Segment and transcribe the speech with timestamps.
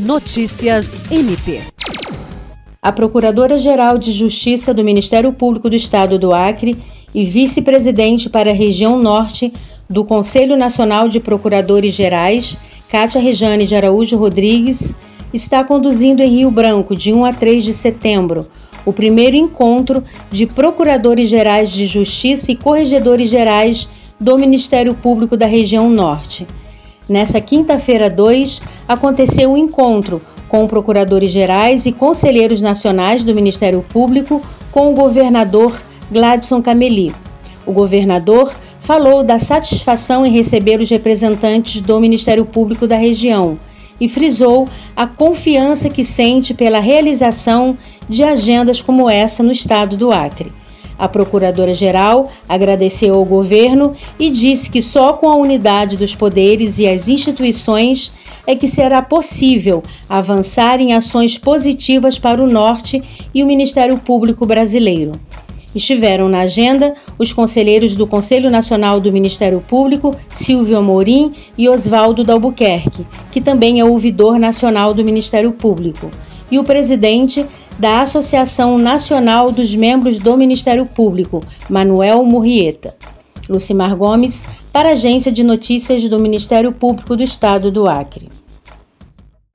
[0.00, 1.60] Notícias MP.
[2.80, 6.78] A Procuradora-Geral de Justiça do Ministério Público do Estado do Acre
[7.14, 9.52] e vice-presidente para a região norte
[9.90, 12.56] do Conselho Nacional de Procuradores Gerais,
[12.88, 14.94] Cátia Rejane de Araújo Rodrigues,
[15.34, 18.48] está conduzindo em Rio Branco, de 1 a 3 de setembro,
[18.86, 23.86] o primeiro encontro de Procuradores Gerais de Justiça e Corregedores Gerais
[24.18, 26.46] do Ministério Público da região norte.
[27.10, 34.40] Nessa quinta-feira 2, aconteceu um encontro com procuradores gerais e conselheiros nacionais do Ministério Público
[34.70, 35.76] com o governador
[36.08, 37.12] Gladson Cameli.
[37.66, 43.58] O governador falou da satisfação em receber os representantes do Ministério Público da região
[44.00, 47.76] e frisou a confiança que sente pela realização
[48.08, 50.52] de agendas como essa no estado do Acre.
[51.00, 56.86] A Procuradora-Geral agradeceu ao governo e disse que só com a unidade dos poderes e
[56.86, 58.12] as instituições
[58.46, 63.02] é que será possível avançar em ações positivas para o Norte
[63.34, 65.12] e o Ministério Público Brasileiro.
[65.74, 72.24] Estiveram na agenda os conselheiros do Conselho Nacional do Ministério Público, Silvio Amorim e Oswaldo
[72.24, 76.10] Dalbuquerque, que também é ouvidor nacional do Ministério Público,
[76.50, 77.46] e o presidente
[77.78, 82.94] da Associação Nacional dos Membros do Ministério Público, Manuel Murrieta.
[83.48, 88.28] Lucimar Gomes, para a Agência de Notícias do Ministério Público do Estado do Acre.